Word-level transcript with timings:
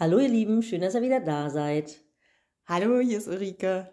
Hallo 0.00 0.20
ihr 0.20 0.28
Lieben, 0.28 0.62
schön, 0.62 0.80
dass 0.80 0.94
ihr 0.94 1.02
wieder 1.02 1.18
da 1.18 1.50
seid. 1.50 2.04
Hallo, 2.66 3.00
hier 3.00 3.18
ist 3.18 3.26
Ulrike. 3.26 3.90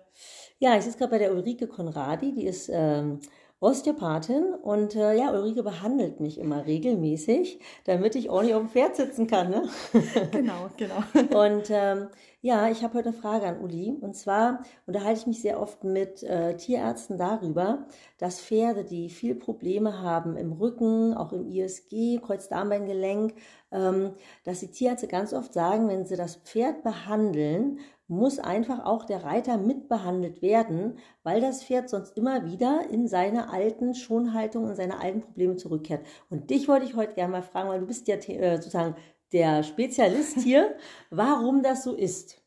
Ja, 0.60 0.78
ich 0.78 0.83
sitze 0.83 0.99
gerade 0.99 1.10
bei 1.10 1.17
der 1.17 1.33
Ulrike 1.33 1.67
Konradi, 1.67 2.31
die 2.31 2.46
ist 2.46 2.70
ähm, 2.71 3.21
Osteopathin 3.60 4.54
und 4.54 4.96
äh, 4.96 5.18
ja, 5.18 5.31
Ulrike 5.31 5.63
behandelt 5.63 6.19
mich 6.19 6.37
immer 6.37 6.68
regelmäßig, 6.68 7.60
damit 7.86 8.13
ich 8.13 8.29
ordentlich 8.29 8.54
auf 8.54 8.62
dem 8.62 8.69
Pferd 8.69 8.96
sitzen 8.96 9.26
kann. 9.26 9.49
Ne? 9.49 9.68
Genau, 10.31 10.69
genau. 10.78 11.44
Und 11.44 11.72
ähm, 11.72 12.10
ja, 12.46 12.69
ich 12.69 12.83
habe 12.83 12.99
heute 12.99 13.09
eine 13.09 13.17
Frage 13.17 13.47
an 13.47 13.59
Uli. 13.59 13.97
Und 14.01 14.15
zwar 14.15 14.59
unterhalte 14.85 15.21
ich 15.21 15.25
mich 15.25 15.41
sehr 15.41 15.59
oft 15.59 15.83
mit 15.83 16.21
äh, 16.21 16.55
Tierärzten 16.55 17.17
darüber, 17.17 17.88
dass 18.20 18.39
Pferde, 18.39 18.84
die 18.84 19.09
viel 19.09 19.34
Probleme 19.34 20.03
haben 20.03 20.38
im 20.38 20.52
Rücken, 20.53 21.16
auch 21.16 21.34
im 21.34 21.48
ISG, 21.48 22.20
Kreuzdarmbeingelenk, 22.20 23.34
ähm, 23.72 24.12
dass 24.44 24.59
die 24.59 24.70
Tierärzte 24.70 25.08
ganz 25.08 25.34
oft 25.34 25.53
sagen, 25.53 25.88
wenn 25.88 26.05
sie 26.05 26.17
das 26.17 26.36
Pferd 26.36 26.84
behandeln, 26.84 27.80
muss 28.08 28.38
einfach 28.38 28.86
auch 28.86 29.05
der 29.05 29.23
Reiter 29.23 29.58
mitbehandelt 29.58 30.44
werden, 30.44 31.00
weil 31.23 31.41
das 31.41 31.64
Pferd 31.64 31.89
sonst 31.89 32.16
immer 32.16 32.45
wieder 32.45 32.81
in 32.91 33.08
seine 33.08 33.52
alten 33.52 33.95
Schonhaltungen 33.95 34.70
und 34.70 34.75
seine 34.75 35.00
alten 35.00 35.22
Probleme 35.22 35.55
zurückkehrt. 35.55 36.05
Und 36.30 36.52
dich 36.52 36.67
wollte 36.67 36.86
ich 36.86 36.95
heute 36.95 37.16
gerne 37.16 37.31
mal 37.31 37.41
fragen, 37.41 37.70
weil 37.70 37.80
du 37.80 37.88
bist 37.88 38.08
ja 38.08 38.17
äh, 38.17 38.58
sozusagen 38.58 38.95
der 39.35 39.63
Spezialist 39.63 40.39
hier, 40.39 40.75
warum 41.09 41.62
das 41.62 41.84
so 41.84 41.94
ist. 41.94 42.41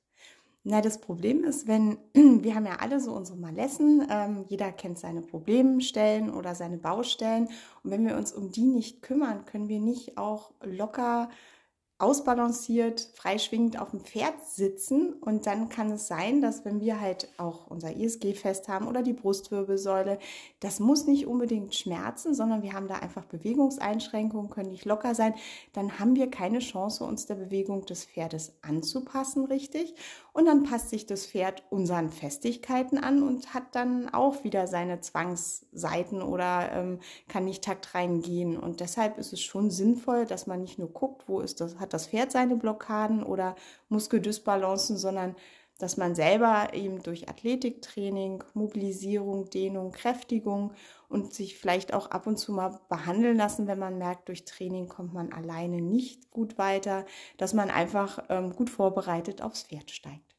Na, 0.65 0.81
das 0.81 1.01
Problem 1.01 1.45
ist, 1.45 1.69
wenn 1.69 1.99
wir 2.15 2.55
haben 2.55 2.67
ja 2.67 2.77
alle 2.81 2.99
so 2.99 3.13
unsere 3.13 3.37
Malessen, 3.39 4.07
ähm, 4.11 4.45
jeder 4.49 4.73
kennt 4.73 4.99
seine 4.99 5.21
Problemstellen 5.21 6.31
oder 6.31 6.55
seine 6.55 6.79
Baustellen 6.79 7.49
und 7.83 7.91
wenn 7.91 8.07
wir 8.07 8.17
uns 8.17 8.33
um 8.33 8.51
die 8.51 8.65
nicht 8.65 9.03
kümmern, 9.03 9.45
können 9.45 9.69
wir 9.69 9.81
nicht 9.81 10.17
auch 10.17 10.53
locker 10.63 11.29
ausbalanciert, 11.99 13.09
freischwingend 13.15 13.81
auf 13.81 13.91
dem 13.91 14.01
Pferd 14.01 14.47
sitzen. 14.47 15.15
Und 15.15 15.47
dann 15.47 15.69
kann 15.69 15.91
es 15.91 16.07
sein, 16.07 16.41
dass 16.41 16.65
wenn 16.65 16.81
wir 16.81 17.01
halt 17.01 17.29
auch 17.39 17.67
unser 17.67 17.97
ISG 17.97 18.35
fest 18.35 18.69
haben 18.69 18.87
oder 18.87 19.03
die 19.03 19.13
Brustwirbelsäule, 19.13 20.19
das 20.61 20.79
muss 20.79 21.07
nicht 21.07 21.27
unbedingt 21.27 21.75
schmerzen, 21.75 22.35
sondern 22.35 22.63
wir 22.63 22.73
haben 22.73 22.87
da 22.87 22.97
einfach 22.97 23.25
Bewegungseinschränkungen, 23.25 24.49
können 24.49 24.71
nicht 24.71 24.85
locker 24.85 25.17
sein. 25.17 25.35
Dann 25.73 25.99
haben 25.99 26.15
wir 26.15 26.31
keine 26.31 26.61
Chance, 26.61 27.03
uns 27.03 27.27
der 27.27 27.35
Bewegung 27.35 27.85
des 27.85 28.05
Pferdes 28.05 28.53
anzupassen, 28.63 29.45
richtig. 29.45 29.95
Und 30.39 30.47
dann 30.47 30.63
passt 30.63 30.91
sich 30.91 31.05
das 31.05 31.27
Pferd 31.27 31.65
unseren 31.69 32.11
Festigkeiten 32.11 32.97
an 32.97 33.25
und 33.25 33.55
hat 33.55 33.75
dann 33.75 34.09
auch 34.09 34.45
wieder 34.45 34.69
seine 34.69 35.01
Zwangsseiten 35.01 36.23
oder 36.23 36.71
ähm, 36.71 37.01
kann 37.27 37.45
nicht 37.45 37.65
takt 37.65 37.93
reingehen. 37.93 38.57
Und 38.57 38.79
deshalb 38.79 39.19
ist 39.19 39.33
es 39.33 39.41
schon 39.41 39.73
sinnvoll, 39.73 40.27
dass 40.27 40.47
man 40.47 40.61
nicht 40.61 40.79
nur 40.79 40.93
guckt, 40.93 41.25
wo 41.27 41.41
ist 41.41 41.61
das, 41.61 41.81
hat 41.81 41.93
das 41.93 42.07
Pferd 42.07 42.31
seine 42.31 42.55
Blockaden 42.55 43.25
oder 43.25 43.57
Muskeldysbalancen, 43.89 44.97
sondern 44.97 45.35
dass 45.79 45.97
man 45.97 46.15
selber 46.15 46.71
eben 46.75 47.03
durch 47.03 47.29
Athletiktraining, 47.29 48.43
Mobilisierung, 48.53 49.49
Dehnung, 49.49 49.93
Kräftigung 49.93 50.73
und 51.09 51.33
sich 51.33 51.57
vielleicht 51.57 51.95
auch 51.95 52.11
ab 52.11 52.27
und 52.27 52.37
zu 52.37 52.53
mal 52.53 52.81
behandeln 52.89 53.37
lassen, 53.37 53.69
wenn 53.69 53.79
man 53.79 53.97
merkt, 53.97 54.29
durch 54.29 54.45
Training 54.45 54.89
kommt 54.89 55.15
man 55.15 55.33
alleine 55.33 55.81
nicht 55.81 56.31
gut 56.31 56.59
weiter, 56.59 57.07
dass 57.37 57.55
man 57.55 57.71
einfach 57.71 58.25
ähm, 58.29 58.55
gut 58.55 58.71
vorbereitet 58.71 59.41
aufs 59.41 59.63
Pferd 59.63 59.91
steigt. 59.91 60.35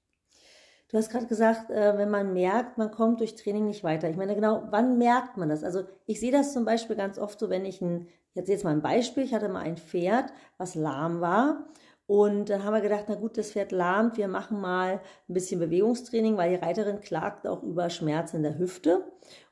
Du 0.89 0.97
hast 0.97 1.09
gerade 1.09 1.27
gesagt, 1.27 1.69
äh, 1.69 1.97
wenn 1.97 2.09
man 2.09 2.33
merkt, 2.33 2.77
man 2.77 2.91
kommt 2.91 3.19
durch 3.19 3.35
Training 3.35 3.67
nicht 3.67 3.83
weiter. 3.83 4.09
Ich 4.09 4.17
meine, 4.17 4.35
genau, 4.35 4.63
wann 4.71 4.97
merkt 4.97 5.37
man 5.37 5.49
das? 5.49 5.63
Also 5.63 5.83
ich 6.05 6.19
sehe 6.19 6.31
das 6.31 6.51
zum 6.51 6.65
Beispiel 6.65 6.95
ganz 6.95 7.17
oft 7.17 7.39
so, 7.39 7.49
wenn 7.49 7.63
ich 7.63 7.79
ein, 7.79 8.07
jetzt 8.33 8.49
jetzt 8.49 8.63
mal 8.63 8.71
ein 8.71 8.81
Beispiel, 8.81 9.23
ich 9.23 9.33
hatte 9.33 9.49
mal 9.49 9.61
ein 9.61 9.77
Pferd, 9.77 10.33
was 10.57 10.75
lahm 10.75 11.21
war 11.21 11.67
und 12.09 12.49
dann 12.49 12.63
haben 12.63 12.73
wir 12.73 12.81
gedacht, 12.81 13.05
na 13.07 13.13
gut, 13.13 13.37
das 13.37 13.51
Pferd 13.51 13.71
lahmt, 13.71 14.17
wir 14.17 14.27
machen 14.27 14.59
mal 14.59 14.99
ein 15.29 15.33
bisschen 15.35 15.59
Bewegungstraining, 15.59 16.37
weil 16.37 16.49
die 16.49 16.65
Reiterin 16.65 17.01
klagt 17.01 17.45
auch 17.45 17.61
über 17.61 17.91
Schmerzen 17.91 18.37
in 18.37 18.41
der 18.41 18.57
Hüfte. 18.57 19.03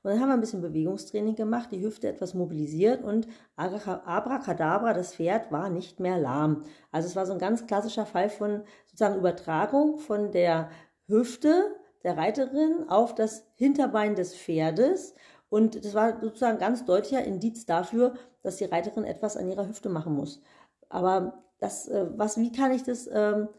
Und 0.01 0.09
dann 0.09 0.19
haben 0.19 0.29
wir 0.29 0.33
ein 0.33 0.41
bisschen 0.41 0.63
Bewegungstraining 0.63 1.35
gemacht, 1.35 1.71
die 1.71 1.85
Hüfte 1.85 2.07
etwas 2.07 2.33
mobilisiert 2.33 3.03
und 3.03 3.27
abracadabra, 3.55 4.93
das 4.93 5.13
Pferd 5.13 5.51
war 5.51 5.69
nicht 5.69 5.99
mehr 5.99 6.17
lahm. 6.17 6.63
Also 6.91 7.07
es 7.07 7.15
war 7.15 7.27
so 7.27 7.33
ein 7.33 7.37
ganz 7.37 7.67
klassischer 7.67 8.07
Fall 8.07 8.27
von 8.27 8.63
sozusagen 8.87 9.19
Übertragung 9.19 9.99
von 9.99 10.31
der 10.31 10.71
Hüfte 11.05 11.75
der 12.03 12.17
Reiterin 12.17 12.89
auf 12.89 13.13
das 13.13 13.45
Hinterbein 13.53 14.15
des 14.15 14.35
Pferdes. 14.35 15.13
Und 15.49 15.85
das 15.85 15.93
war 15.93 16.19
sozusagen 16.21 16.57
ganz 16.57 16.85
deutlicher 16.85 17.23
Indiz 17.23 17.67
dafür, 17.67 18.15
dass 18.41 18.55
die 18.55 18.65
Reiterin 18.65 19.03
etwas 19.03 19.37
an 19.37 19.47
ihrer 19.47 19.67
Hüfte 19.67 19.89
machen 19.89 20.15
muss. 20.15 20.41
Aber 20.89 21.43
das, 21.59 21.87
äh, 21.87 22.07
was, 22.15 22.39
wie 22.39 22.51
kann 22.51 22.71
ich 22.71 22.83
das 22.83 23.09
ähm, 23.11 23.49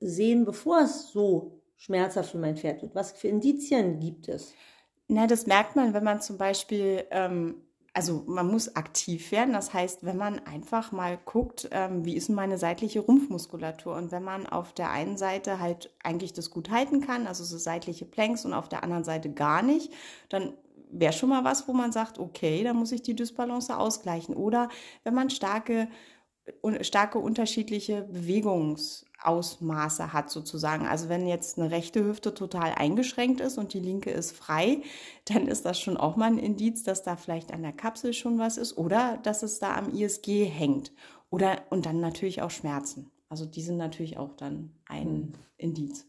sehen, 0.00 0.44
bevor 0.44 0.80
es 0.80 1.08
so 1.08 1.62
schmerzhaft 1.76 2.30
für 2.30 2.38
mein 2.38 2.56
Pferd 2.56 2.82
wird? 2.82 2.94
Was 2.94 3.12
für 3.12 3.28
Indizien 3.28 4.00
gibt 4.00 4.28
es? 4.28 4.54
Na, 5.08 5.26
das 5.26 5.46
merkt 5.46 5.76
man, 5.76 5.94
wenn 5.94 6.04
man 6.04 6.20
zum 6.20 6.38
Beispiel, 6.38 7.04
ähm, 7.10 7.56
also 7.92 8.24
man 8.26 8.50
muss 8.50 8.76
aktiv 8.76 9.30
werden. 9.32 9.52
Das 9.52 9.74
heißt, 9.74 10.04
wenn 10.04 10.16
man 10.16 10.38
einfach 10.46 10.92
mal 10.92 11.18
guckt, 11.24 11.68
ähm, 11.72 12.04
wie 12.04 12.16
ist 12.16 12.30
meine 12.30 12.56
seitliche 12.56 13.00
Rumpfmuskulatur? 13.00 13.94
Und 13.96 14.12
wenn 14.12 14.22
man 14.22 14.46
auf 14.46 14.72
der 14.72 14.90
einen 14.90 15.18
Seite 15.18 15.60
halt 15.60 15.94
eigentlich 16.02 16.32
das 16.32 16.50
gut 16.50 16.70
halten 16.70 17.00
kann, 17.00 17.26
also 17.26 17.44
so 17.44 17.58
seitliche 17.58 18.06
Planks 18.06 18.44
und 18.44 18.54
auf 18.54 18.68
der 18.68 18.82
anderen 18.82 19.04
Seite 19.04 19.30
gar 19.30 19.62
nicht, 19.62 19.92
dann 20.30 20.54
wäre 20.90 21.12
schon 21.12 21.30
mal 21.30 21.44
was, 21.44 21.66
wo 21.68 21.72
man 21.72 21.92
sagt, 21.92 22.18
okay, 22.18 22.62
da 22.64 22.72
muss 22.72 22.92
ich 22.92 23.02
die 23.02 23.16
Dysbalance 23.16 23.76
ausgleichen. 23.76 24.36
Oder 24.36 24.68
wenn 25.04 25.14
man 25.14 25.30
starke 25.30 25.88
starke 26.80 27.18
unterschiedliche 27.18 28.02
Bewegungsausmaße 28.02 30.12
hat 30.12 30.30
sozusagen. 30.30 30.86
Also 30.86 31.08
wenn 31.08 31.26
jetzt 31.26 31.58
eine 31.58 31.70
rechte 31.70 32.04
Hüfte 32.04 32.34
total 32.34 32.72
eingeschränkt 32.74 33.40
ist 33.40 33.58
und 33.58 33.74
die 33.74 33.80
linke 33.80 34.10
ist 34.10 34.32
frei, 34.32 34.82
dann 35.26 35.46
ist 35.46 35.64
das 35.64 35.78
schon 35.78 35.96
auch 35.96 36.16
mal 36.16 36.26
ein 36.26 36.38
Indiz, 36.38 36.82
dass 36.82 37.02
da 37.02 37.16
vielleicht 37.16 37.52
an 37.52 37.62
der 37.62 37.72
Kapsel 37.72 38.12
schon 38.12 38.38
was 38.38 38.56
ist 38.56 38.76
oder 38.76 39.18
dass 39.22 39.42
es 39.42 39.58
da 39.58 39.76
am 39.76 39.94
ISG 39.94 40.44
hängt. 40.44 40.92
Oder 41.30 41.62
und 41.70 41.86
dann 41.86 42.00
natürlich 42.00 42.42
auch 42.42 42.50
Schmerzen. 42.50 43.10
Also 43.28 43.46
die 43.46 43.62
sind 43.62 43.78
natürlich 43.78 44.18
auch 44.18 44.34
dann 44.34 44.72
ein 44.84 45.06
hm. 45.06 45.32
Indiz. 45.56 46.06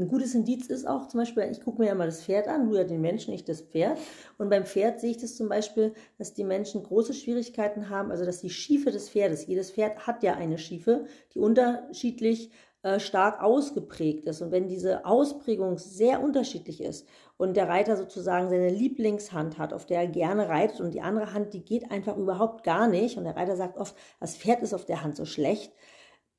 Ein 0.00 0.08
gutes 0.08 0.34
Indiz 0.34 0.66
ist 0.68 0.88
auch 0.88 1.08
zum 1.08 1.20
Beispiel, 1.20 1.42
ich 1.50 1.60
gucke 1.60 1.82
mir 1.82 1.88
ja 1.88 1.94
mal 1.94 2.06
das 2.06 2.22
Pferd 2.22 2.48
an, 2.48 2.70
du 2.70 2.74
ja 2.74 2.84
den 2.84 3.02
Menschen, 3.02 3.32
nicht 3.32 3.46
das 3.50 3.60
Pferd. 3.60 3.98
Und 4.38 4.48
beim 4.48 4.64
Pferd 4.64 4.98
sehe 4.98 5.10
ich 5.10 5.18
das 5.18 5.36
zum 5.36 5.50
Beispiel, 5.50 5.92
dass 6.16 6.32
die 6.32 6.42
Menschen 6.42 6.82
große 6.82 7.12
Schwierigkeiten 7.12 7.90
haben, 7.90 8.10
also 8.10 8.24
dass 8.24 8.40
die 8.40 8.48
Schiefe 8.48 8.92
des 8.92 9.10
Pferdes, 9.10 9.46
jedes 9.46 9.72
Pferd 9.72 10.06
hat 10.06 10.22
ja 10.22 10.36
eine 10.36 10.56
Schiefe, 10.56 11.04
die 11.34 11.38
unterschiedlich 11.38 12.50
äh, 12.82 12.98
stark 12.98 13.42
ausgeprägt 13.42 14.24
ist. 14.24 14.40
Und 14.40 14.52
wenn 14.52 14.68
diese 14.68 15.04
Ausprägung 15.04 15.76
sehr 15.76 16.22
unterschiedlich 16.22 16.82
ist 16.82 17.06
und 17.36 17.54
der 17.54 17.68
Reiter 17.68 17.98
sozusagen 17.98 18.48
seine 18.48 18.70
Lieblingshand 18.70 19.58
hat, 19.58 19.74
auf 19.74 19.84
der 19.84 20.00
er 20.00 20.06
gerne 20.06 20.48
reitet 20.48 20.80
und 20.80 20.94
die 20.94 21.02
andere 21.02 21.34
Hand, 21.34 21.52
die 21.52 21.62
geht 21.62 21.90
einfach 21.90 22.16
überhaupt 22.16 22.64
gar 22.64 22.88
nicht 22.88 23.18
und 23.18 23.24
der 23.24 23.36
Reiter 23.36 23.54
sagt 23.54 23.76
oft, 23.76 23.94
das 24.18 24.34
Pferd 24.34 24.62
ist 24.62 24.72
auf 24.72 24.86
der 24.86 25.04
Hand 25.04 25.16
so 25.16 25.26
schlecht, 25.26 25.74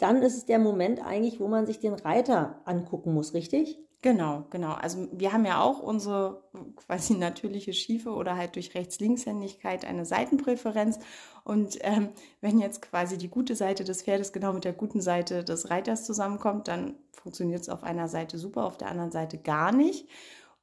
dann 0.01 0.21
ist 0.21 0.35
es 0.35 0.45
der 0.45 0.59
Moment 0.59 1.05
eigentlich, 1.05 1.39
wo 1.39 1.47
man 1.47 1.65
sich 1.65 1.79
den 1.79 1.93
Reiter 1.93 2.61
angucken 2.65 3.13
muss, 3.13 3.33
richtig? 3.33 3.79
Genau, 4.03 4.45
genau. 4.49 4.73
Also 4.73 5.07
wir 5.11 5.31
haben 5.31 5.45
ja 5.45 5.61
auch 5.61 5.79
unsere 5.79 6.41
quasi 6.75 7.13
natürliche 7.13 7.71
Schiefe 7.71 8.09
oder 8.11 8.35
halt 8.35 8.55
durch 8.55 8.73
Rechts-Linkshändigkeit 8.73 9.85
eine 9.85 10.05
Seitenpräferenz. 10.05 10.97
Und 11.43 11.77
ähm, 11.81 12.09
wenn 12.41 12.57
jetzt 12.57 12.81
quasi 12.81 13.19
die 13.19 13.29
gute 13.29 13.55
Seite 13.55 13.83
des 13.83 14.01
Pferdes 14.01 14.33
genau 14.33 14.53
mit 14.53 14.63
der 14.63 14.73
guten 14.73 15.01
Seite 15.01 15.43
des 15.43 15.69
Reiters 15.69 16.03
zusammenkommt, 16.03 16.67
dann 16.67 16.95
funktioniert 17.11 17.61
es 17.61 17.69
auf 17.69 17.83
einer 17.83 18.07
Seite 18.07 18.39
super, 18.39 18.65
auf 18.65 18.77
der 18.77 18.89
anderen 18.89 19.11
Seite 19.11 19.37
gar 19.37 19.71
nicht. 19.71 20.07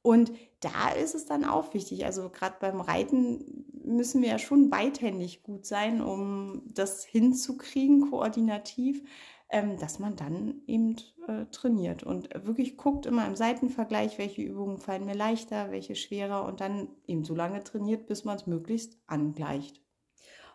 Und 0.01 0.33
da 0.59 0.89
ist 0.89 1.15
es 1.15 1.25
dann 1.25 1.45
auch 1.45 1.73
wichtig. 1.73 2.05
Also 2.05 2.29
gerade 2.29 2.55
beim 2.59 2.81
Reiten 2.81 3.58
müssen 3.89 4.21
wir 4.21 4.29
ja 4.29 4.39
schon 4.39 4.69
beidhändig 4.69 5.43
gut 5.43 5.65
sein, 5.65 6.01
um 6.01 6.63
das 6.73 7.03
hinzukriegen, 7.03 8.09
koordinativ, 8.09 9.03
ähm, 9.49 9.77
dass 9.77 9.99
man 9.99 10.15
dann 10.15 10.61
eben 10.67 10.95
äh, 11.27 11.45
trainiert 11.51 12.03
und 12.03 12.29
wirklich 12.45 12.77
guckt 12.77 13.05
immer 13.05 13.25
im 13.25 13.35
Seitenvergleich, 13.35 14.17
welche 14.17 14.43
Übungen 14.43 14.77
fallen 14.77 15.05
mir 15.05 15.15
leichter, 15.15 15.71
welche 15.71 15.95
schwerer 15.95 16.45
und 16.45 16.61
dann 16.61 16.89
eben 17.07 17.23
so 17.23 17.35
lange 17.35 17.63
trainiert, 17.63 18.07
bis 18.07 18.23
man 18.25 18.37
es 18.37 18.47
möglichst 18.47 18.97
angleicht. 19.07 19.81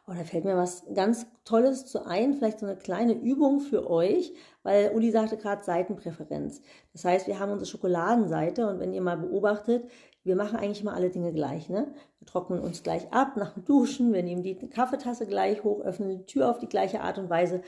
Oh, 0.06 0.12
da 0.12 0.23
fällt 0.23 0.44
mir 0.44 0.56
was 0.56 0.85
ganz 0.93 1.26
Tolles 1.44 1.87
zu 1.87 2.05
ein, 2.05 2.35
vielleicht 2.35 2.59
so 2.59 2.67
eine 2.67 2.76
kleine 2.76 3.14
Übung 3.14 3.61
für 3.61 3.88
euch, 3.88 4.35
weil 4.62 4.93
Uli 4.94 5.11
sagte 5.11 5.38
gerade 5.38 5.64
Seitenpräferenz. 5.64 6.61
Das 6.93 7.06
heißt, 7.06 7.26
wir 7.26 7.38
haben 7.38 7.53
unsere 7.53 7.70
Schokoladenseite 7.70 8.69
und 8.69 8.81
wenn 8.81 8.93
ihr 8.93 9.00
mal 9.00 9.17
beobachtet, 9.17 9.91
wir 10.25 10.37
machen 10.37 10.56
eigentlich 10.56 10.81
immer 10.81 10.94
alle 10.94 11.11
Dinge 11.11 11.32
gleich. 11.32 11.69
Ne? 11.69 11.94
Wir 12.19 12.26
trocknen 12.26 12.61
uns 12.61 12.82
gleich 12.82 13.12
ab 13.12 13.37
nach 13.37 13.53
dem 13.53 13.65
Duschen, 13.65 14.12
wir 14.12 14.23
nehmen 14.23 14.43
die 14.43 14.56
Kaffeetasse 14.56 15.26
gleich 15.26 15.62
hoch, 15.62 15.81
öffnen 15.81 16.11
die 16.11 16.26
Tür 16.26 16.50
auf 16.50 16.59
die 16.59 16.69
gleiche 16.69 17.03
Art 17.03 17.19
und 17.19 17.31
Weise. 17.31 17.62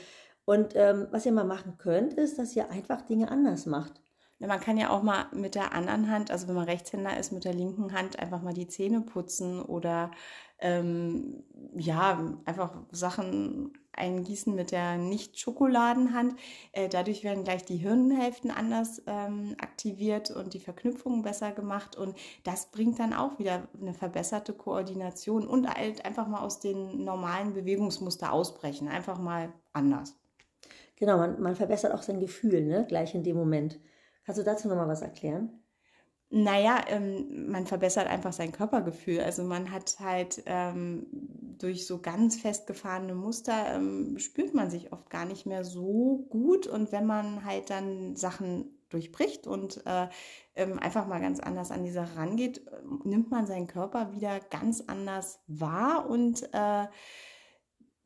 Und 0.45 0.75
ähm, 0.75 1.07
was 1.11 1.25
ihr 1.25 1.31
mal 1.31 1.45
machen 1.45 1.77
könnt, 1.77 2.13
ist, 2.13 2.39
dass 2.39 2.55
ihr 2.55 2.69
einfach 2.71 3.01
Dinge 3.01 3.29
anders 3.29 3.65
macht. 3.65 4.01
Man 4.39 4.59
kann 4.59 4.77
ja 4.77 4.91
auch 4.91 5.01
mal 5.01 5.25
mit 5.33 5.55
der 5.55 5.73
anderen 5.73 6.11
Hand, 6.11 6.29
also 6.29 6.47
wenn 6.47 6.55
man 6.55 6.65
Rechtshänder 6.65 7.17
ist, 7.17 7.31
mit 7.31 7.43
der 7.43 7.53
linken 7.53 7.93
Hand 7.93 8.19
einfach 8.19 8.41
mal 8.41 8.53
die 8.53 8.67
Zähne 8.67 9.01
putzen 9.01 9.61
oder 9.61 10.11
ähm, 10.59 11.43
ja, 11.75 12.35
einfach 12.45 12.75
Sachen 12.91 13.73
eingießen 13.97 14.53
mit 14.53 14.71
der 14.71 14.97
Nicht-Schokoladenhand. 14.97 16.35
Äh, 16.71 16.89
dadurch 16.89 17.23
werden 17.23 17.43
gleich 17.43 17.65
die 17.65 17.77
Hirnhälften 17.77 18.51
anders 18.51 19.01
ähm, 19.07 19.55
aktiviert 19.59 20.31
und 20.31 20.53
die 20.53 20.59
Verknüpfungen 20.59 21.21
besser 21.21 21.51
gemacht. 21.51 21.95
Und 21.95 22.17
das 22.43 22.71
bringt 22.71 22.99
dann 22.99 23.13
auch 23.13 23.39
wieder 23.39 23.67
eine 23.79 23.93
verbesserte 23.93 24.53
Koordination 24.53 25.47
und 25.47 25.67
halt 25.67 26.05
einfach 26.05 26.27
mal 26.27 26.41
aus 26.41 26.59
den 26.59 27.03
normalen 27.03 27.53
Bewegungsmuster 27.53 28.31
ausbrechen. 28.31 28.87
Einfach 28.87 29.19
mal 29.19 29.53
anders. 29.73 30.15
Genau, 30.95 31.17
man, 31.17 31.41
man 31.41 31.55
verbessert 31.55 31.93
auch 31.93 32.01
sein 32.01 32.19
Gefühl, 32.19 32.65
ne? 32.65 32.85
gleich 32.87 33.13
in 33.13 33.23
dem 33.23 33.37
Moment. 33.37 33.79
Kannst 34.25 34.41
du 34.41 34.43
dazu 34.43 34.67
nochmal 34.67 34.87
was 34.87 35.01
erklären? 35.01 35.61
Naja, 36.29 36.81
ähm, 36.87 37.49
man 37.49 37.65
verbessert 37.65 38.07
einfach 38.07 38.33
sein 38.33 38.51
Körpergefühl. 38.51 39.21
Also 39.21 39.43
man 39.43 39.71
hat 39.71 39.97
halt 40.01 40.43
ähm, 40.45 41.05
durch 41.57 41.87
so 41.87 42.01
ganz 42.01 42.37
festgefahrene 42.37 43.15
Muster 43.15 43.75
ähm, 43.75 44.17
spürt 44.19 44.53
man 44.53 44.69
sich 44.69 44.91
oft 44.91 45.09
gar 45.09 45.25
nicht 45.25 45.45
mehr 45.45 45.63
so 45.63 46.25
gut. 46.29 46.67
Und 46.67 46.91
wenn 46.91 47.05
man 47.05 47.43
halt 47.43 47.69
dann 47.69 48.15
Sachen 48.15 48.77
durchbricht 48.89 49.47
und 49.47 49.85
äh, 49.85 50.07
ähm, 50.55 50.79
einfach 50.79 51.07
mal 51.07 51.19
ganz 51.19 51.39
anders 51.39 51.71
an 51.71 51.83
die 51.83 51.91
Sache 51.91 52.15
rangeht, 52.17 52.65
nimmt 53.03 53.31
man 53.31 53.45
seinen 53.45 53.67
Körper 53.67 54.13
wieder 54.13 54.39
ganz 54.39 54.83
anders 54.87 55.39
wahr 55.47 56.09
und 56.09 56.43
äh, 56.53 56.87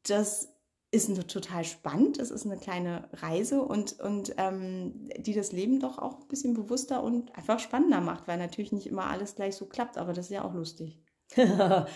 das 0.03 0.49
ist 0.91 1.29
total 1.29 1.63
spannend. 1.63 2.19
Es 2.19 2.31
ist 2.31 2.45
eine 2.45 2.57
kleine 2.57 3.09
Reise 3.13 3.61
und, 3.61 3.99
und 4.01 4.33
ähm, 4.37 5.09
die 5.17 5.33
das 5.33 5.53
Leben 5.53 5.79
doch 5.79 5.97
auch 5.97 6.19
ein 6.19 6.27
bisschen 6.27 6.53
bewusster 6.53 7.01
und 7.01 7.33
einfach 7.37 7.59
spannender 7.59 8.01
macht, 8.01 8.27
weil 8.27 8.37
natürlich 8.37 8.73
nicht 8.73 8.87
immer 8.87 9.09
alles 9.09 9.35
gleich 9.35 9.55
so 9.55 9.65
klappt, 9.67 9.97
aber 9.97 10.11
das 10.11 10.25
ist 10.25 10.31
ja 10.31 10.43
auch 10.43 10.53
lustig. 10.53 11.00
ja, 11.35 11.87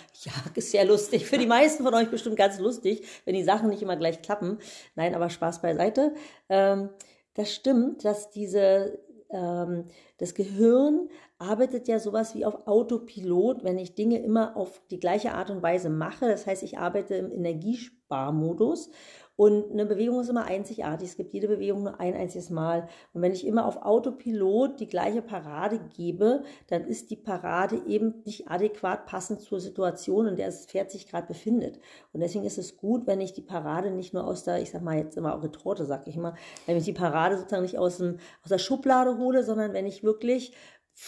ist 0.54 0.72
sehr 0.72 0.86
lustig. 0.86 1.26
Für 1.26 1.38
die 1.38 1.46
meisten 1.46 1.84
von 1.84 1.94
euch 1.94 2.10
bestimmt 2.10 2.38
ganz 2.38 2.60
lustig, 2.60 3.06
wenn 3.26 3.36
die 3.36 3.44
Sachen 3.44 3.70
nicht 3.70 3.82
immer 3.82 3.98
gleich 3.98 4.22
klappen. 4.22 4.60
Nein, 4.96 5.14
aber 5.14 5.30
Spaß 5.30 5.62
beiseite. 5.62 6.14
Ähm, 6.50 6.90
das 7.34 7.54
stimmt, 7.54 8.06
dass 8.06 8.30
diese 8.32 9.00
ähm, 9.30 9.86
das 10.18 10.34
Gehirn 10.34 11.10
arbeitet 11.38 11.88
ja 11.88 12.00
sowas 12.00 12.36
wie 12.36 12.46
auf 12.46 12.68
Autopilot, 12.68 13.64
wenn 13.64 13.78
ich 13.78 13.96
Dinge 13.96 14.20
immer 14.20 14.56
auf 14.56 14.82
die 14.90 15.00
gleiche 15.00 15.34
Art 15.34 15.50
und 15.50 15.62
Weise 15.62 15.90
mache. 15.90 16.28
Das 16.28 16.48
heißt, 16.48 16.64
ich 16.64 16.78
arbeite 16.78 17.16
im 17.16 17.32
Energiesparmodus 17.32 18.90
und 19.38 19.72
eine 19.72 19.86
Bewegung 19.86 20.22
ist 20.22 20.30
immer 20.30 20.46
einzigartig. 20.46 21.10
Es 21.10 21.18
gibt 21.18 21.34
jede 21.34 21.50
Bewegung 21.50 21.84
nur 21.84 22.00
ein 22.00 22.14
einziges 22.14 22.50
Mal. 22.50 22.88
Und 23.14 23.22
wenn 23.22 23.34
ich 23.34 23.46
immer 23.46 23.66
auf 23.66 23.82
Autopilot 23.82 24.80
die 24.80 24.88
gleiche 24.88 25.22
Parade 25.22 25.80
gebe, 25.96 26.44
dann 26.68 26.86
ist 26.86 27.12
die 27.12 27.18
Parade 27.18 27.82
eben 27.86 28.22
nicht 28.24 28.48
adäquat 28.48 29.06
passend 29.06 29.42
zur 29.42 29.60
Situation, 29.60 30.28
in 30.28 30.36
der 30.38 30.46
das 30.46 30.66
Pferd 30.66 30.90
sich 30.90 31.10
gerade 31.10 31.28
befindet. 31.28 31.80
Und 32.14 32.22
deswegen 32.22 32.46
ist 32.46 32.58
es 32.58 32.78
gut, 32.78 33.08
wenn 33.08 33.20
ich 33.20 33.34
die 33.34 33.42
Parade 33.42 33.92
nicht 33.92 34.14
nur 34.14 34.26
aus 34.26 34.46
der, 34.46 34.62
ich 34.62 34.72
sag 34.72 34.82
mal 34.82 34.98
jetzt 34.98 35.18
immer 35.18 35.36
auch 35.36 35.44
Retorte, 35.44 35.86
sag 35.86 36.08
ich 36.08 36.16
immer, 36.16 36.36
wenn 36.66 36.78
ich 36.78 36.86
die 36.86 36.94
Parade 36.94 37.38
sozusagen 37.38 37.64
nicht 37.64 37.78
aus, 37.78 37.98
dem, 37.98 38.18
aus 38.42 38.50
der 38.50 38.58
Schublade 38.58 39.18
hole, 39.18 39.44
sondern 39.44 39.74
wenn 39.74 39.86
ich 39.86 40.04
wirklich 40.04 40.54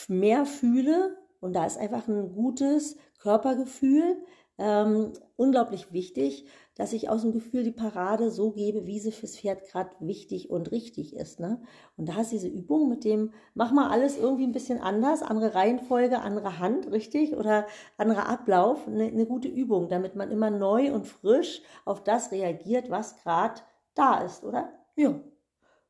mehr 0.09 0.45
fühle, 0.45 1.15
und 1.39 1.53
da 1.53 1.65
ist 1.65 1.77
einfach 1.77 2.07
ein 2.09 2.33
gutes 2.33 2.97
Körpergefühl, 3.19 4.18
ähm, 4.57 5.13
unglaublich 5.35 5.94
wichtig, 5.94 6.45
dass 6.77 6.94
ich 6.94 7.09
aus 7.09 7.24
dem 7.24 7.33
Gefühl 7.33 7.63
die 7.63 7.71
Parade 7.71 8.29
so 8.29 8.51
gebe, 8.51 8.85
wie 8.85 9.00
sie 9.00 9.12
fürs 9.12 9.38
Pferd 9.38 9.68
gerade 9.68 9.91
wichtig 10.00 10.50
und 10.50 10.71
richtig 10.71 11.15
ist. 11.15 11.39
Ne? 11.39 11.59
Und 11.97 12.07
da 12.09 12.21
ist 12.21 12.31
diese 12.31 12.47
Übung 12.47 12.88
mit 12.88 13.03
dem, 13.03 13.31
mach 13.56 13.71
mal 13.71 13.89
alles 13.89 14.18
irgendwie 14.18 14.45
ein 14.45 14.51
bisschen 14.51 14.79
anders, 14.79 15.24
andere 15.24 15.56
Reihenfolge, 15.56 16.19
andere 16.19 16.59
Hand, 16.59 16.91
richtig? 16.91 17.35
Oder 17.35 17.65
anderer 17.97 18.29
Ablauf, 18.29 18.88
eine, 18.88 19.06
eine 19.06 19.25
gute 19.25 19.47
Übung, 19.47 19.89
damit 19.89 20.15
man 20.15 20.31
immer 20.31 20.51
neu 20.51 20.94
und 20.94 21.07
frisch 21.07 21.62
auf 21.83 22.03
das 22.03 22.31
reagiert, 22.31 22.89
was 22.89 23.18
gerade 23.18 23.62
da 23.95 24.21
ist, 24.21 24.44
oder? 24.44 24.71
Ja. 24.95 25.19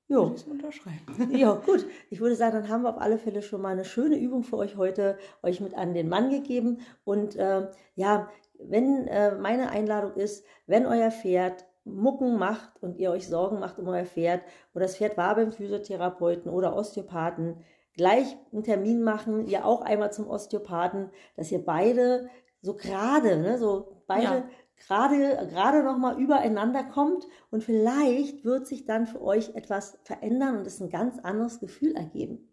Jo. 0.10 0.33
unterschreiben. 0.50 1.31
ja, 1.36 1.54
gut. 1.56 1.86
Ich 2.10 2.22
würde 2.22 2.36
sagen, 2.36 2.56
dann 2.56 2.69
haben 2.69 2.83
wir 2.83 2.90
auf 2.90 3.01
alle 3.01 3.18
Fälle 3.18 3.42
schon 3.42 3.62
mal 3.62 3.74
eine 3.74 3.83
schöne 3.83 4.18
Übung 4.18 4.44
für 4.44 4.56
euch 4.56 4.78
heute, 4.78 5.18
euch 5.44 5.60
mit 5.60 5.74
an 5.74 5.94
den 5.94 6.07
Mann 6.07 6.30
gegeben. 6.30 6.80
Und 7.04 7.36
äh, 7.36 7.68
ja, 7.95 8.30
wenn 8.59 9.07
äh, 9.07 9.36
meine 9.36 9.69
Einladung 9.69 10.13
ist, 10.15 10.45
wenn 10.65 10.86
euer 10.86 11.12
Pferd 11.12 11.65
Mucken 11.88 12.38
macht 12.38 12.81
und 12.81 12.98
ihr 12.98 13.12
euch 13.12 13.27
Sorgen 13.27 13.59
macht 13.59 13.80
um 13.80 13.88
euer 13.88 14.06
Pferd 14.06 14.42
oder 14.74 14.86
das 14.86 14.98
Pferd 14.98 15.18
war 15.18 15.36
beim 15.36 15.51
Physiotherapeuten 15.51 16.51
oder 16.51 16.75
Osteopathen, 16.75 17.63
gleich 17.94 18.38
einen 18.51 18.63
Termin 18.63 19.04
machen, 19.04 19.48
ihr 19.48 19.65
auch 19.65 19.81
einmal 19.81 20.12
zum 20.12 20.27
Osteopathen, 20.27 21.09
dass 21.36 21.51
ihr 21.51 21.63
beide 21.63 22.30
so 22.62 22.75
gerade, 22.75 23.38
ne, 23.38 23.57
so 23.57 24.01
beide 24.07 24.24
ja. 24.24 24.50
gerade 24.86 25.48
gerade 25.50 25.83
noch 25.83 25.98
mal 25.98 26.19
übereinander 26.19 26.83
kommt 26.83 27.25
und 27.50 27.63
vielleicht 27.63 28.44
wird 28.44 28.68
sich 28.68 28.86
dann 28.86 29.07
für 29.07 29.21
euch 29.21 29.56
etwas 29.56 29.98
verändern 30.04 30.57
und 30.57 30.68
es 30.68 30.81
ein 30.81 30.89
ganz 30.89 31.19
anderes 31.19 31.59
Gefühl 31.59 31.95
ergeben. 31.95 32.50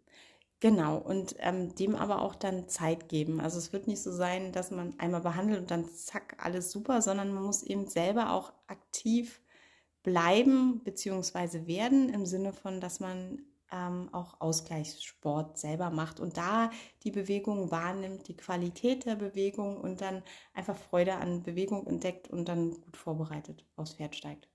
Genau, 0.61 0.97
und 0.97 1.37
ähm, 1.41 1.75
dem 1.75 1.95
aber 1.95 2.23
auch 2.23 2.35
dann 2.35 2.69
Zeit 2.69 3.09
geben. 3.09 3.41
Also 3.41 3.59
es 3.59 3.73
wird 3.73 3.87
nicht 3.87 4.03
so 4.03 4.11
sein, 4.13 4.53
dass 4.53 4.71
man 4.71 4.99
einmal 4.99 5.21
behandelt 5.21 5.61
und 5.61 5.71
dann 5.71 5.89
zack, 5.91 6.37
alles 6.39 6.71
super, 6.73 7.03
sondern 7.03 7.33
man 7.35 7.43
muss 7.45 7.63
eben 7.63 7.87
selber 7.87 8.31
auch 8.33 8.53
aktiv 8.67 9.43
bleiben 10.03 10.81
bzw. 10.85 11.67
werden 11.67 12.09
im 12.11 12.27
Sinne 12.27 12.53
von, 12.53 12.81
dass 12.81 13.01
man 13.01 13.43
ähm, 13.73 14.09
auch 14.13 14.41
Ausgleichssport 14.41 15.59
selber 15.59 15.91
macht 15.91 16.21
und 16.21 16.37
da 16.39 16.71
die 17.05 17.11
Bewegung 17.11 17.71
wahrnimmt, 17.71 18.29
die 18.29 18.37
Qualität 18.37 19.05
der 19.07 19.17
Bewegung 19.17 19.79
und 19.81 20.01
dann 20.01 20.23
einfach 20.55 20.77
Freude 20.77 21.17
an 21.17 21.43
Bewegung 21.43 21.87
entdeckt 21.87 22.29
und 22.31 22.49
dann 22.49 22.73
gut 22.81 22.97
vorbereitet 22.97 23.67
aufs 23.77 23.95
Pferd 23.95 24.17
steigt. 24.17 24.49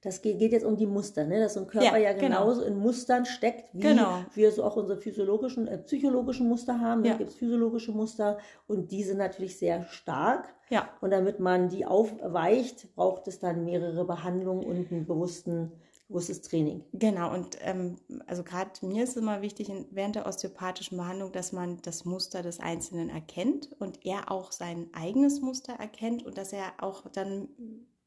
Das 0.00 0.22
geht, 0.22 0.38
geht 0.38 0.52
jetzt 0.52 0.64
um 0.64 0.76
die 0.76 0.86
Muster, 0.86 1.24
ne? 1.24 1.40
dass 1.40 1.54
so 1.54 1.60
ein 1.60 1.66
Körper 1.66 1.96
ja, 1.96 2.10
ja 2.10 2.12
genau. 2.12 2.40
genauso 2.40 2.60
genau. 2.60 2.72
in 2.72 2.78
Mustern 2.78 3.26
steckt, 3.26 3.74
wie 3.74 3.80
genau. 3.80 4.24
wir 4.34 4.52
so 4.52 4.62
auch 4.62 4.76
unsere 4.76 4.98
physiologischen, 4.98 5.66
äh, 5.66 5.78
psychologischen 5.78 6.48
Muster 6.48 6.80
haben. 6.80 7.04
Ja. 7.04 7.12
Da 7.12 7.18
gibt 7.18 7.30
es 7.30 7.36
physiologische 7.36 7.90
Muster 7.90 8.38
und 8.68 8.92
die 8.92 9.02
sind 9.02 9.18
natürlich 9.18 9.58
sehr 9.58 9.84
stark. 9.86 10.54
Ja. 10.70 10.88
Und 11.00 11.10
damit 11.10 11.40
man 11.40 11.68
die 11.68 11.84
aufweicht, 11.84 12.94
braucht 12.94 13.26
es 13.26 13.40
dann 13.40 13.64
mehrere 13.64 14.04
Behandlungen 14.04 14.64
und 14.64 14.92
einen 14.92 15.06
bewussten 15.06 15.72
bewusstes 16.08 16.40
Training. 16.40 16.82
Genau, 16.94 17.32
und 17.34 17.58
ähm, 17.60 17.96
also 18.26 18.42
gerade 18.42 18.70
mir 18.82 19.04
ist 19.04 19.10
es 19.10 19.16
immer 19.16 19.42
wichtig, 19.42 19.68
in, 19.68 19.86
während 19.90 20.16
der 20.16 20.26
osteopathischen 20.26 20.96
Behandlung, 20.96 21.32
dass 21.32 21.52
man 21.52 21.82
das 21.82 22.04
Muster 22.04 22.42
des 22.42 22.60
Einzelnen 22.60 23.10
erkennt 23.10 23.70
und 23.78 24.04
er 24.06 24.30
auch 24.30 24.50
sein 24.50 24.88
eigenes 24.92 25.40
Muster 25.42 25.74
erkennt 25.74 26.24
und 26.24 26.38
dass 26.38 26.52
er 26.52 26.72
auch 26.78 27.02
dann 27.12 27.48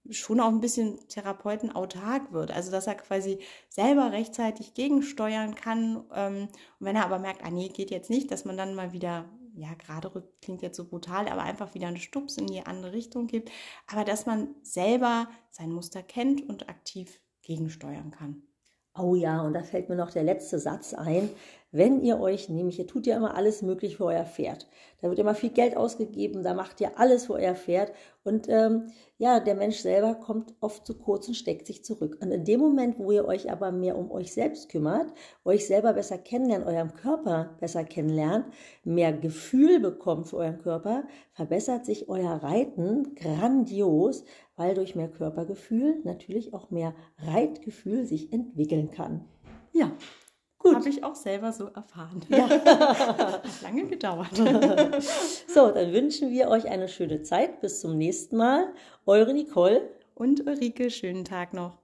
schon 0.10 0.40
auch 0.40 0.50
ein 0.50 0.62
bisschen 0.62 1.08
Therapeuten 1.08 1.72
autark 1.72 2.32
wird. 2.32 2.52
Also 2.52 2.72
dass 2.72 2.88
er 2.88 2.96
quasi 2.96 3.40
selber 3.70 4.12
rechtzeitig 4.12 4.74
gegensteuern 4.74 5.56
kann. 5.56 6.04
Ähm, 6.14 6.48
und 6.80 6.86
wenn 6.86 6.96
er 6.96 7.06
aber 7.06 7.20
merkt, 7.20 7.44
ah 7.44 7.52
nee, 7.52 7.70
geht 7.70 7.92
jetzt 7.92 8.10
nicht, 8.10 8.32
dass 8.32 8.46
man 8.46 8.58
dann 8.58 8.76
mal 8.76 8.94
wieder, 8.94 9.30
ja, 9.54 9.74
gerade 9.76 10.14
rückt 10.16 10.42
klingt 10.42 10.62
jetzt 10.62 10.78
so 10.78 10.86
brutal, 10.88 11.28
aber 11.28 11.44
einfach 11.44 11.74
wieder 11.74 11.88
einen 11.88 11.98
Stups 11.98 12.38
in 12.38 12.48
die 12.48 12.66
andere 12.66 12.94
Richtung 12.94 13.28
gibt. 13.28 13.52
Aber 13.88 14.04
dass 14.04 14.26
man 14.26 14.56
selber 14.64 15.30
sein 15.52 15.72
Muster 15.72 16.02
kennt 16.02 16.48
und 16.48 16.70
aktiv 16.70 17.22
gegensteuern 17.42 18.12
kann. 18.12 18.44
Oh 18.98 19.16
ja, 19.16 19.42
und 19.42 19.54
da 19.54 19.64
fällt 19.64 19.88
mir 19.88 19.96
noch 19.96 20.12
der 20.12 20.24
letzte 20.24 20.60
Satz 20.60 20.94
ein. 20.94 21.30
Wenn 21.74 22.02
ihr 22.02 22.20
euch, 22.20 22.50
nämlich 22.50 22.80
ihr 22.80 22.88
tut 22.88 23.08
ja 23.08 23.16
immer 23.16 23.36
alles 23.36 23.62
möglich 23.62 23.96
für 23.96 24.06
euer 24.06 24.26
Pferd. 24.26 24.68
Da 25.02 25.08
wird 25.08 25.20
immer 25.20 25.36
viel 25.36 25.52
Geld 25.52 25.78
ausgegeben, 25.78 26.44
da 26.44 26.54
macht 26.54 26.82
ihr 26.82 27.00
alles 27.00 27.28
für 27.28 27.34
euer 27.34 27.56
Pferd. 27.56 27.94
Und 28.26 28.50
ähm, 28.50 28.88
ja, 29.18 29.40
der 29.40 29.56
Mensch 29.56 29.78
selber 29.78 30.16
kommt 30.16 30.54
oft 30.60 30.86
zu 30.86 30.98
kurz 30.98 31.30
und 31.30 31.36
steckt 31.36 31.66
sich 31.68 31.86
zurück. 31.86 32.18
Und 32.22 32.32
in 32.32 32.44
dem 32.44 32.60
Moment, 32.60 33.00
wo 33.00 33.12
ihr 33.12 33.26
euch 33.26 33.50
aber 33.50 33.72
mehr 33.72 33.98
um 33.98 34.12
euch 34.12 34.34
selbst 34.34 34.68
kümmert, 34.68 35.14
euch 35.46 35.66
selber 35.66 35.94
besser 35.94 36.18
kennenlernt, 36.18 36.66
eurem 36.66 36.94
Körper 36.94 37.56
besser 37.62 37.86
kennenlernt, 37.86 38.48
mehr 38.84 39.14
Gefühl 39.14 39.80
bekommt 39.80 40.28
für 40.28 40.38
euren 40.38 40.60
Körper, 40.60 41.06
verbessert 41.32 41.86
sich 41.86 42.10
euer 42.10 42.34
Reiten 42.44 43.16
grandios, 43.16 44.26
weil 44.58 44.76
durch 44.76 44.96
mehr 44.96 45.10
Körpergefühl 45.10 46.02
natürlich 46.04 46.54
auch 46.54 46.70
mehr 46.70 46.94
Reitgefühl 47.18 48.06
sich 48.06 48.34
entwickeln 48.34 48.92
kann. 48.92 49.26
Ja, 49.72 49.94
Gut. 50.62 50.76
Habe 50.76 50.90
ich 50.90 51.04
auch 51.04 51.16
selber 51.16 51.52
so 51.52 51.66
erfahren. 51.68 52.22
Ja. 52.30 52.48
Hat 52.50 53.62
lange 53.64 53.88
gedauert. 53.88 54.36
so, 55.48 55.72
dann 55.72 55.92
wünschen 55.92 56.30
wir 56.30 56.50
euch 56.50 56.68
eine 56.68 56.88
schöne 56.88 57.24
Zeit. 57.24 57.62
Bis 57.62 57.82
zum 57.82 57.98
nächsten 57.98 58.38
Mal. 58.38 58.74
Eure 59.06 59.34
Nicole. 59.34 59.90
Und 60.14 60.46
Ulrike, 60.46 60.92
schönen 60.92 61.26
Tag 61.26 61.54
noch. 61.54 61.81